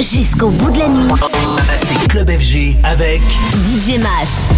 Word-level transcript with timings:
Jusqu'au 0.00 0.48
bout 0.48 0.70
de 0.70 0.78
la 0.78 0.88
nuit. 0.88 1.12
C'est 1.76 2.08
Club 2.08 2.30
FG 2.30 2.76
avec 2.82 3.22
DJ 3.52 3.98
Mas. 4.00 4.50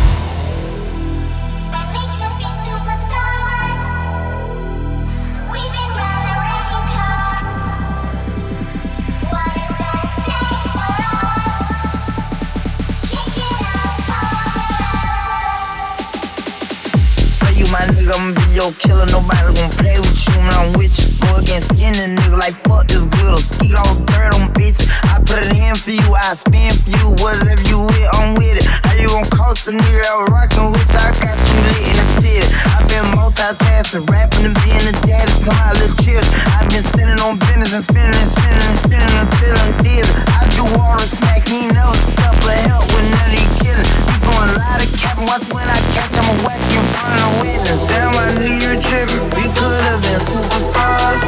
my 17.74 17.86
nigga, 17.88 18.14
I'ma 18.14 18.32
be 18.34 18.54
your 18.54 18.72
killer. 18.78 19.06
Nobody 19.06 19.52
gon' 19.58 19.70
play 19.70 19.98
with 19.98 20.28
you 20.28 20.38
when 20.38 20.52
I'm 20.54 20.72
with 20.74 21.08
you. 21.08 21.13
Against 21.34 21.74
skinny 21.74 22.14
nigga 22.14 22.38
like 22.38 22.54
fuck 22.62 22.86
this 22.86 23.04
glitter. 23.06 23.42
Skeet 23.42 23.74
all 23.74 23.94
dirt 24.06 24.30
on 24.38 24.54
bitches. 24.54 24.86
I 25.02 25.18
put 25.18 25.42
it 25.42 25.50
in 25.50 25.74
for 25.74 25.90
you, 25.90 26.14
I 26.14 26.34
spin 26.34 26.70
for 26.70 26.90
you. 26.94 27.10
Whatever 27.18 27.62
you 27.66 27.82
with, 27.90 28.08
I'm 28.14 28.38
with 28.38 28.62
it. 28.62 28.64
How 28.64 28.94
you 28.94 29.08
gon' 29.10 29.26
cost 29.34 29.66
a 29.66 29.72
nigga 29.74 30.06
that 30.06 30.30
rockin' 30.30 30.70
with 30.70 30.86
you? 30.86 31.02
I 31.02 31.10
got 31.18 31.34
you 31.34 31.58
lit 31.66 31.90
in 31.90 31.96
the 31.98 32.06
city. 32.22 32.46
I 32.70 32.78
been 32.86 33.06
multitasking, 33.18 34.06
rapping 34.06 34.46
and 34.46 34.56
being 34.62 34.86
a 34.86 34.94
daddy 35.02 35.34
to 35.42 35.50
my 35.50 35.74
little 35.74 35.98
children. 36.06 36.22
I 36.54 36.62
been 36.70 36.86
spinning 36.86 37.18
on 37.18 37.34
business 37.42 37.74
and 37.74 37.82
spinning 37.82 38.14
and 38.14 38.30
spinning 38.30 38.64
and 38.70 38.78
spinning 38.78 39.14
until 39.18 39.54
I'm 39.58 39.72
dizzy. 39.82 40.14
I 40.38 40.46
do 40.54 40.62
all 40.78 40.96
the 41.02 41.08
smack, 41.18 41.42
he 41.50 41.66
never 41.66 41.98
stop 41.98 42.38
but 42.46 42.62
help 42.70 42.86
with 42.94 43.10
none 43.10 43.26
of 43.26 43.34
these 43.34 43.52
killers. 43.58 43.90
You 44.06 44.16
going 44.22 44.54
a 44.54 44.56
lot 44.62 44.78
of 44.78 44.88
capping, 44.94 45.26
watch 45.26 45.44
when 45.50 45.66
I 45.66 45.78
catch, 45.98 46.14
I'ma 46.14 46.34
whack 46.46 46.62
in 46.62 46.84
front 46.94 47.18
of 47.20 47.30
the 47.42 47.74
Damn, 47.90 48.14
I 48.22 48.26
knew 48.38 48.54
you 48.54 48.78
tripping. 48.78 49.13
Could 49.58 49.80
have 49.88 50.00
been 50.02 50.20
superstars. 50.20 51.22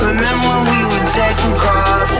Remember 0.00 0.48
when 0.48 0.62
we 0.68 0.78
were 0.90 1.06
jacking 1.12 1.56
cars? 1.56 2.12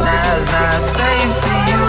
Now 0.00 0.36
it's 0.36 0.46
not 0.48 0.78
safe 0.80 1.34
for 1.42 1.58
you. 1.70 1.82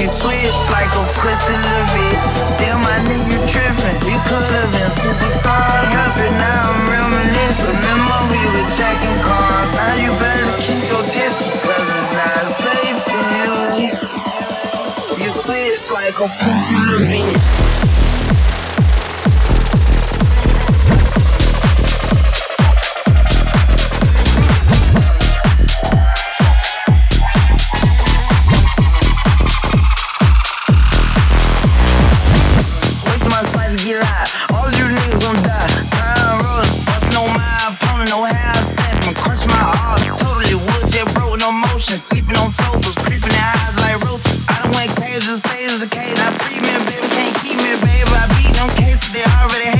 You 0.00 0.06
switch 0.08 0.60
like 0.72 0.92
a 0.92 1.04
pussy 1.18 1.56
little 1.56 1.88
bitch. 1.96 2.34
Damn, 2.60 2.84
I 2.84 2.96
knew 3.08 3.22
you 3.32 3.38
tripping. 3.48 3.98
We 4.06 4.16
could 4.28 4.50
have 4.60 4.70
been 4.72 4.92
superstars. 4.92 5.88
Now 6.36 6.72
I'm 6.72 6.88
reminiscing. 6.88 7.76
Remember 7.76 8.18
we 8.32 8.40
were 8.54 8.68
jacking 8.76 9.18
cars. 9.24 9.72
Now 9.76 9.94
you 9.98 10.10
better 10.20 10.52
keep 10.62 10.82
your 10.88 11.04
it's 11.04 12.10
not 12.16 12.44
safe 12.62 13.00
for 13.04 13.80
you 13.80 14.10
bitch 15.50 15.90
like 15.90 16.18
a 16.20 16.28
pussy 16.38 16.78
bitch. 17.08 17.99
they 49.12 49.24
already 49.24 49.64
hate. 49.64 49.79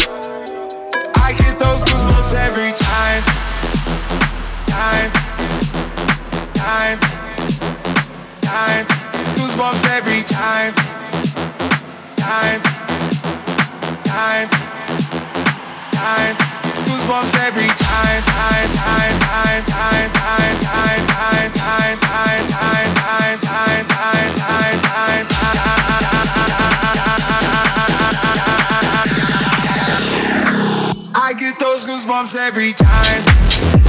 Those 1.71 1.85
goosebumps 1.85 2.33
every 2.33 2.73
time. 2.73 3.23
Time, 4.67 5.09
time, 6.53 6.99
time. 8.41 8.85
Goosebumps 9.37 9.85
every 9.89 10.21
time. 10.23 10.73
Time, 12.17 12.61
time, 14.03 14.49
time. 15.93 16.35
Goosebumps 16.83 17.39
every 17.39 17.67
time, 17.67 18.21
time, 18.35 18.69
time, 18.75 19.15
time, 19.23 19.63
time, 19.63 20.11
time, 20.11 20.59
time, 20.59 21.05
time, 21.07 21.51
time, 21.53 21.97
time, 21.99 22.47
time, 22.49 23.20
goosebumps 32.01 32.35
every 32.35 32.73
time. 32.73 33.21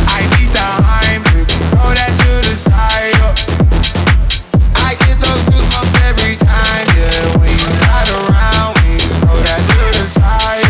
I 0.08 0.20
need 0.36 0.50
the 0.52 0.68
Heimlich, 0.84 1.48
throw 1.70 1.94
that 1.94 2.12
to 2.20 2.50
the 2.50 2.56
side. 2.56 3.16
I 4.76 4.94
get 5.06 5.18
those 5.18 5.48
goosebumps 5.48 5.96
every 6.08 6.36
time, 6.36 6.86
yeah. 6.96 7.40
When 7.40 7.56
you're 7.56 7.80
not 7.80 8.08
around, 8.28 8.76
you 8.84 8.98
throw 9.20 9.40
that 9.40 9.64
to 9.66 10.02
the 10.02 10.08
side. 10.08 10.61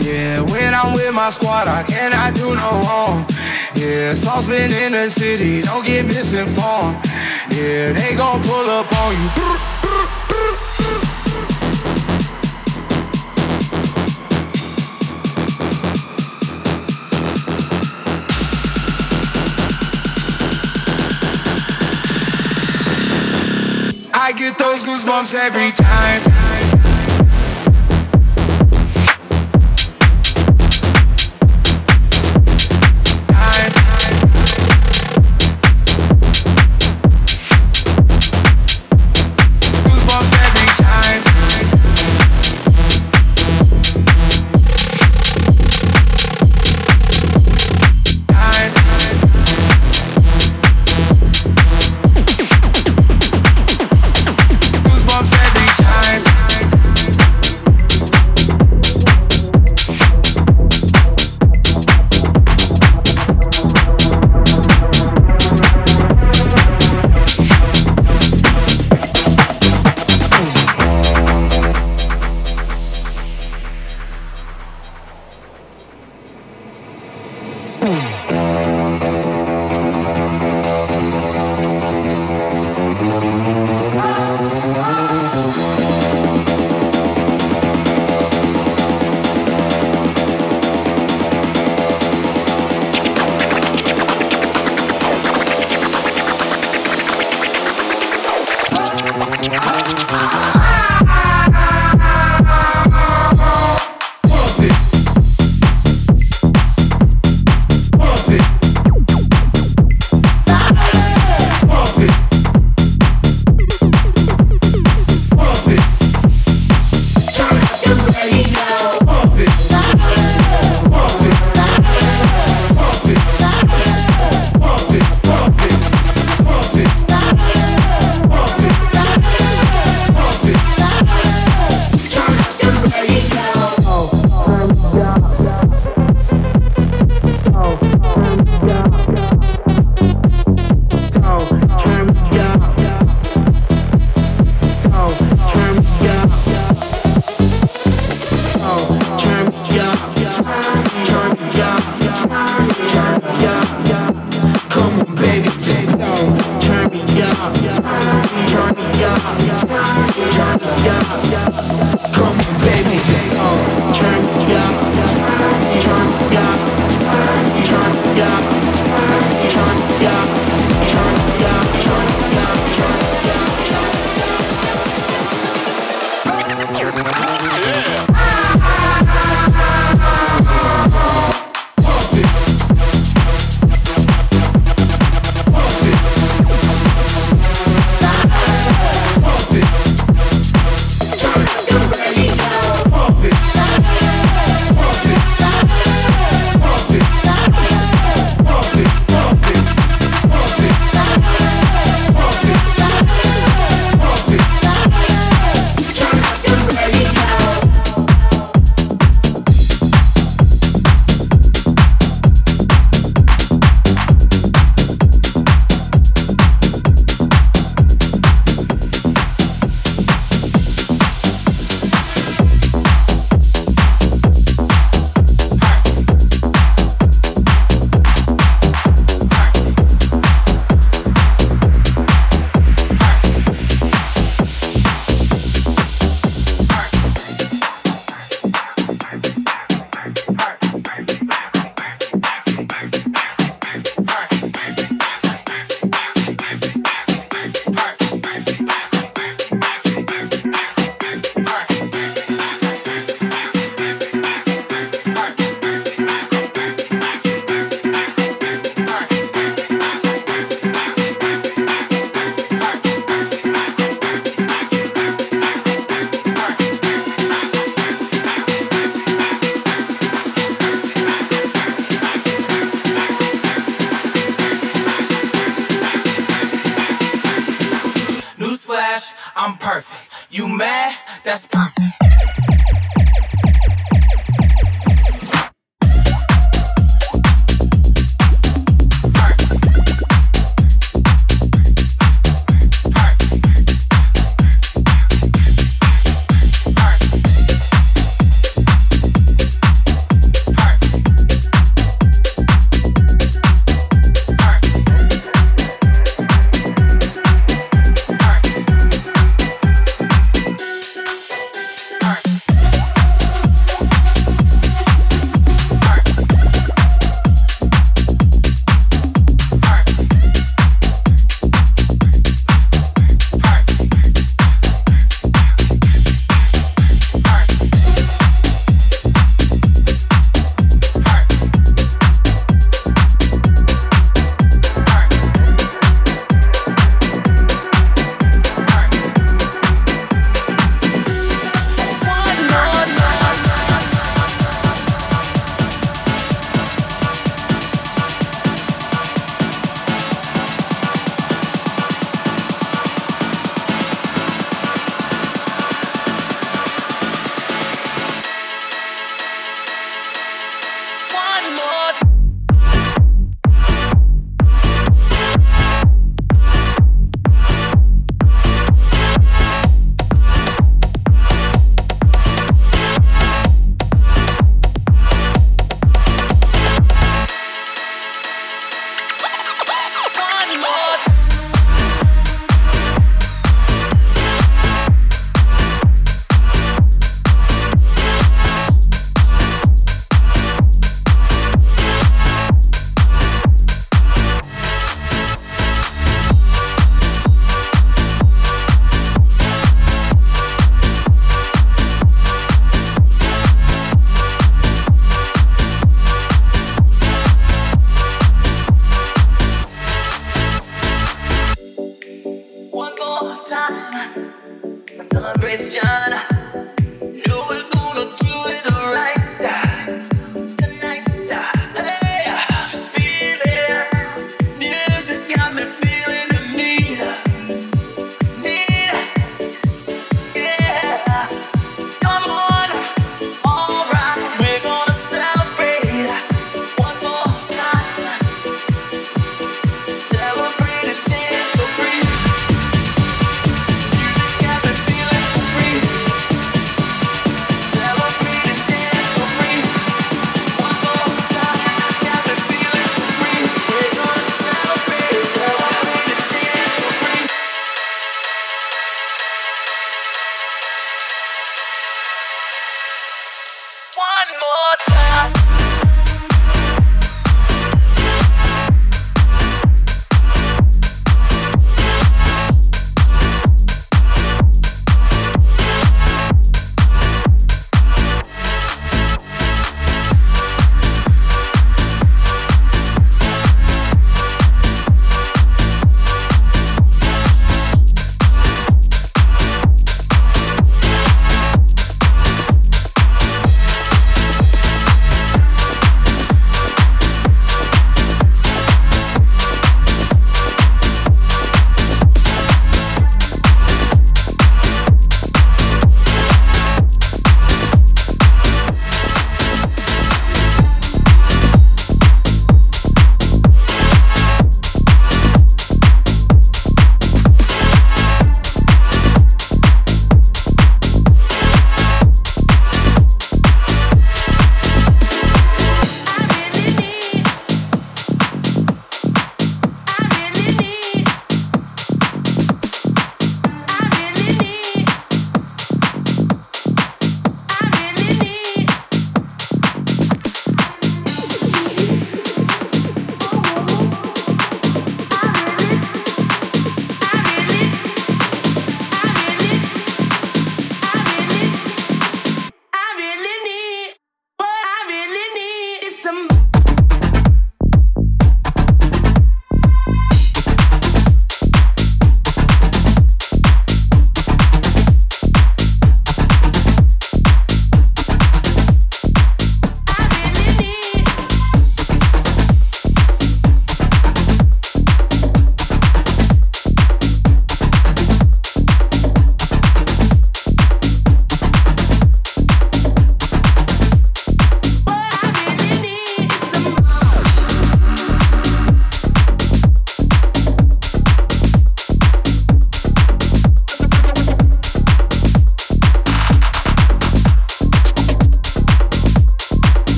Yeah, 0.00 0.40
when 0.40 0.72
I'm 0.72 0.94
with 0.94 1.12
my 1.12 1.28
squad, 1.28 1.68
I 1.68 1.82
cannot 1.82 2.34
do 2.34 2.54
no 2.54 2.80
wrong. 2.88 3.26
Yeah, 3.74 4.14
saucepan 4.14 4.72
in 4.72 4.92
the 4.92 5.10
city, 5.10 5.60
don't 5.60 5.84
get 5.84 6.06
misinformed. 6.06 6.96
Yeah, 7.50 7.92
they 7.92 8.16
gon' 8.16 8.42
pull 8.42 8.70
up 8.70 8.90
on 8.90 9.12
you. 9.12 9.30
I 24.14 24.32
get 24.32 24.56
those 24.58 24.82
goosebumps 24.84 25.34
every. 25.34 25.72
Time. 25.72 26.99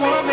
Want 0.00 0.29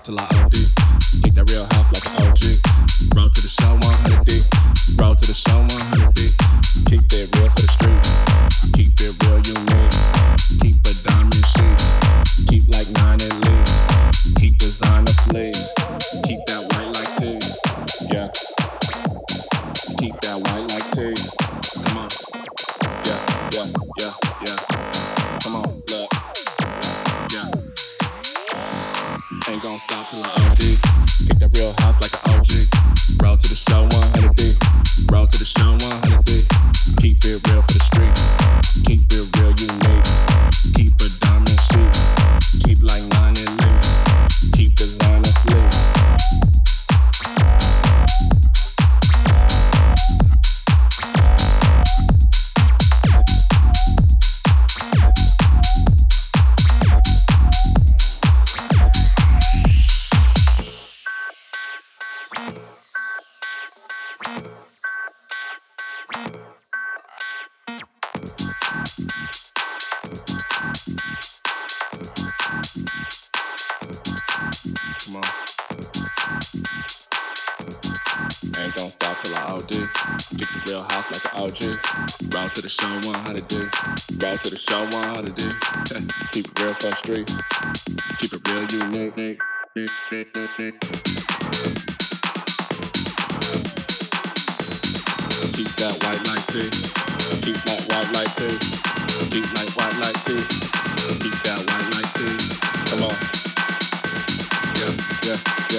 out 0.00 0.04
till 0.04 0.18
I 0.18 0.49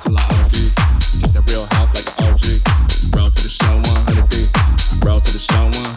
to 0.00 0.10
real 1.50 1.66
house 1.66 1.94
like 1.94 2.06
an 2.18 2.32
OG. 2.32 3.14
Roll 3.14 3.30
to 3.30 3.42
the 3.42 3.48
show 3.48 3.74
100 3.74 4.28
B. 4.30 4.48
Roll 5.06 5.20
to 5.20 5.32
the 5.32 5.38
show 5.38 5.64
100 5.64 5.93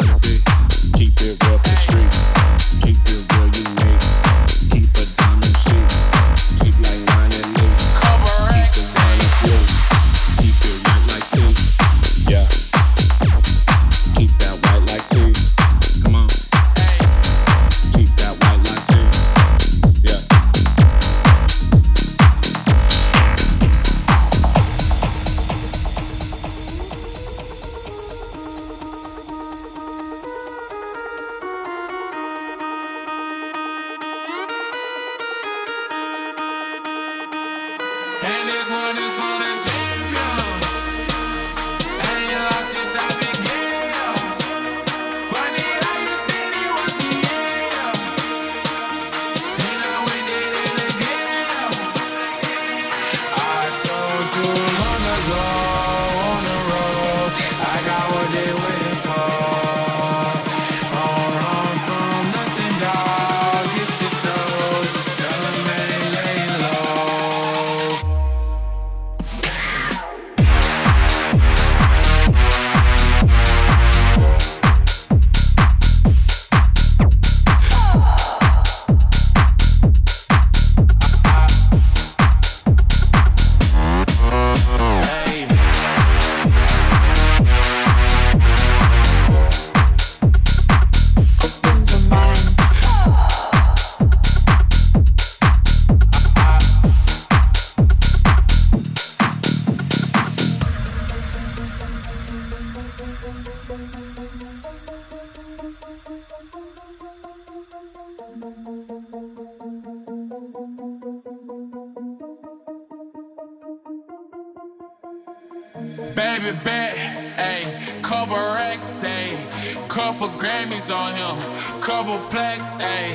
Couple 120.07 120.29
Grammys 120.39 120.89
on 120.89 121.11
him, 121.19 121.35
couple 121.81 122.17
plaques, 122.29 122.71
ayy. 122.79 123.11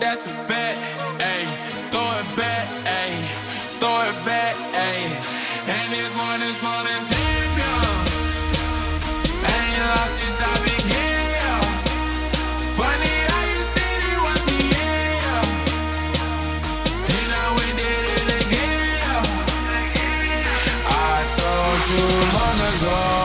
That's 0.00 0.26
a 0.26 0.30
fact, 0.30 0.80
ayy. 1.22 1.46
Throw 1.92 2.02
it 2.02 2.36
back, 2.36 2.66
ayy. 2.82 3.22
Throw 3.78 4.02
it 4.02 4.18
back, 4.26 4.56
ayy. 4.74 5.14
And 5.70 5.92
this 5.94 6.12
one 6.18 6.42
is 6.42 6.56
for 6.58 6.80
the 6.86 6.96
champion. 7.06 7.86
Ain't 9.46 9.78
lost 9.86 10.14
since 10.18 10.40
I 10.42 10.54
began. 10.66 11.62
Funny 12.82 13.14
how 13.30 13.44
you 13.54 13.62
said 13.74 14.00
it 14.10 14.20
was 14.26 14.42
the 14.50 14.62
end. 14.90 15.46
Then 17.06 17.30
I 17.30 17.44
we 17.58 17.66
did 17.78 18.04
it 18.18 18.28
again. 18.42 19.22
I 20.82 21.14
told 21.38 21.78
you 21.94 22.06
long 22.34 22.58
ago. 22.74 23.23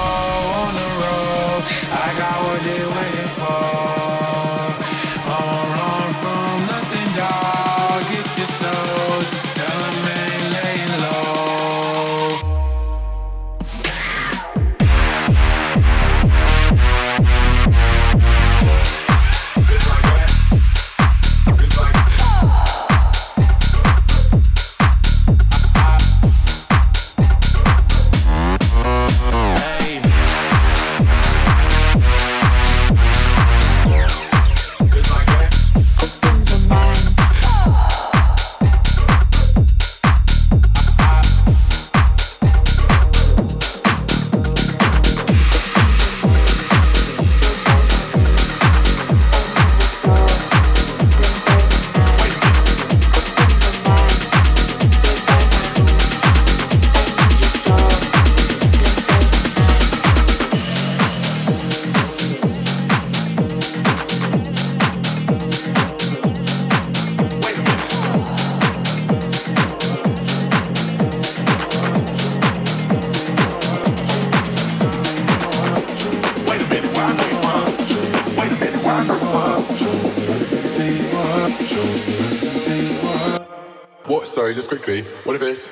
be. 84.90 85.02
What 85.24 85.36
if 85.36 85.42
it's 85.44 85.70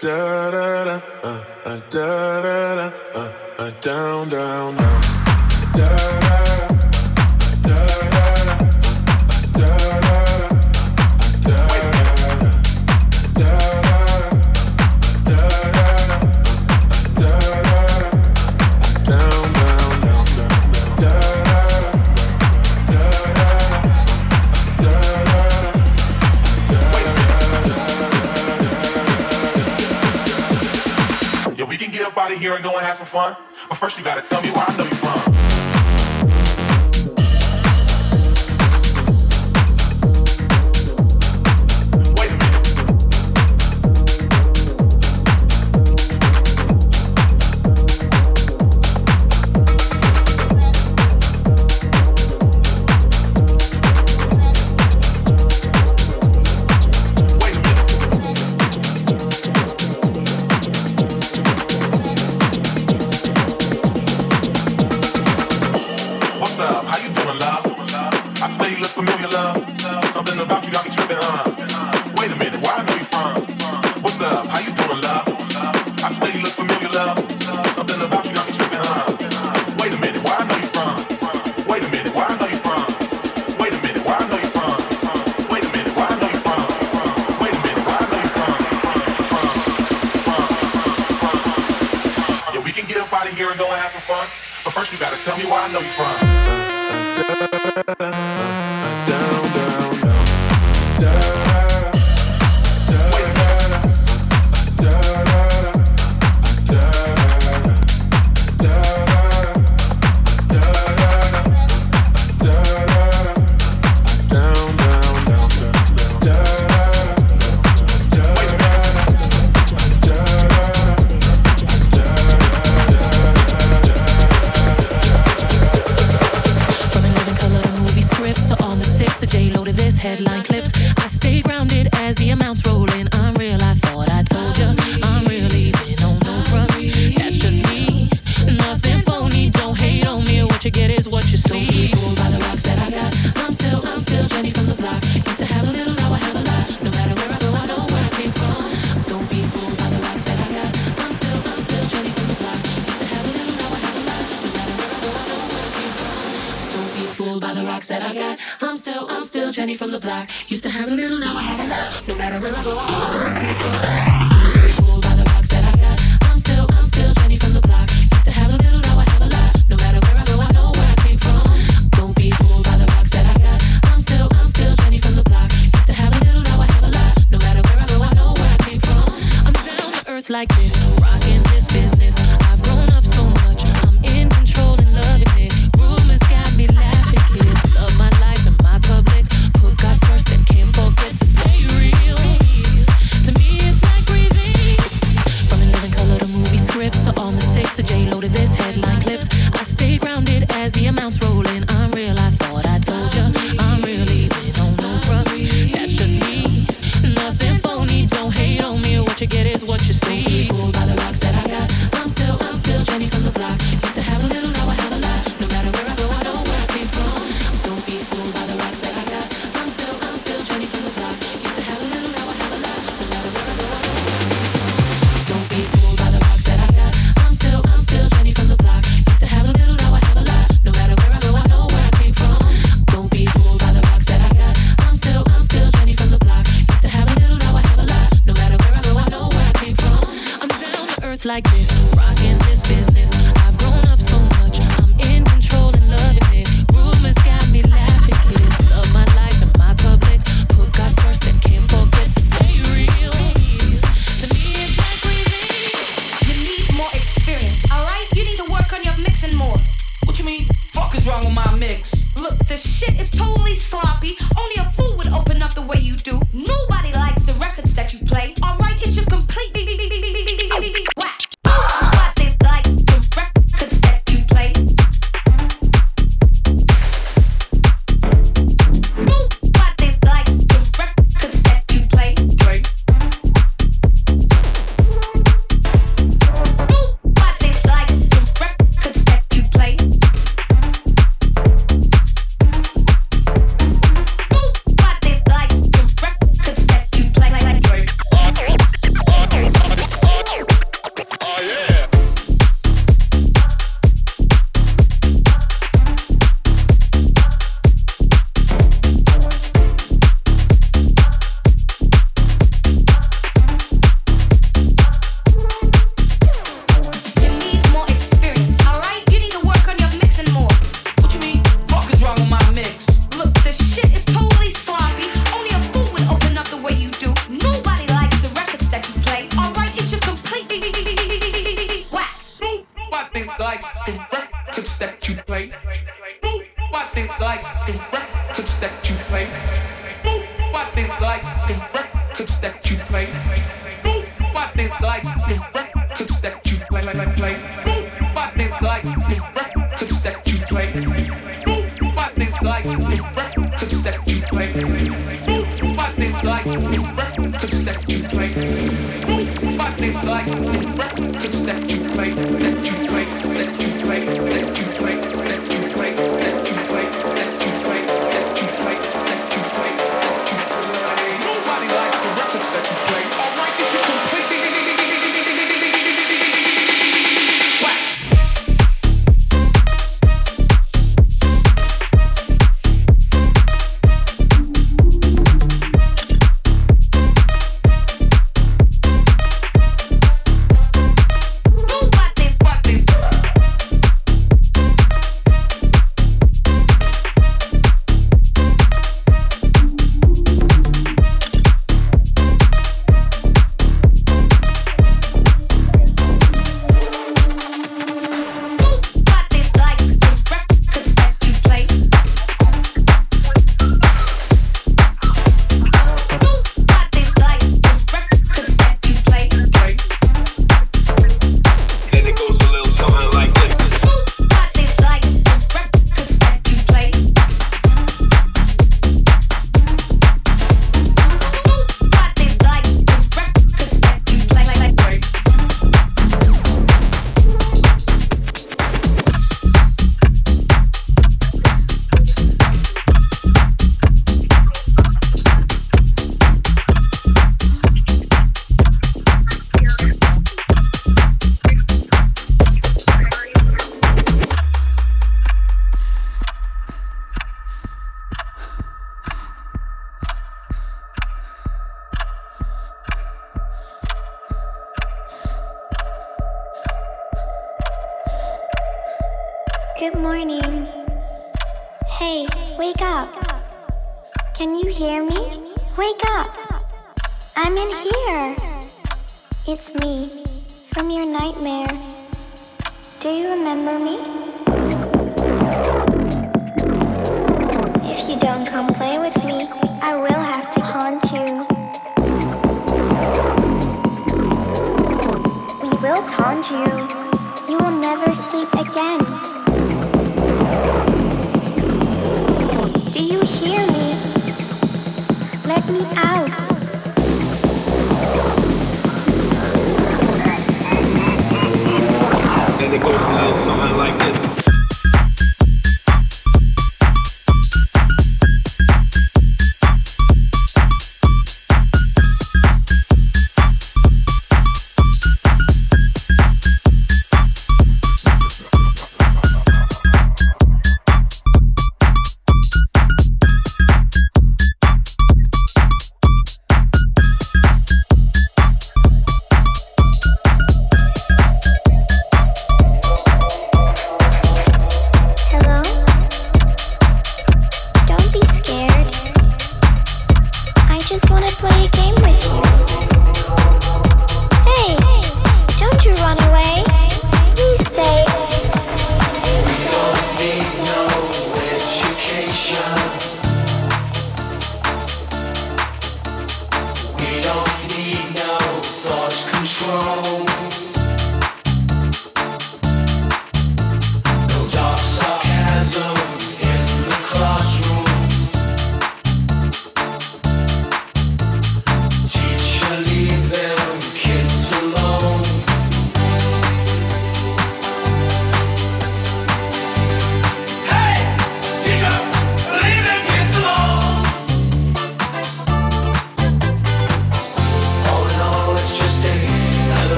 da 0.00 0.50
da 0.50 0.84
da 0.84 1.00
da 1.64 1.74
da 1.94 2.90
da 3.14 3.70
da 3.70 3.97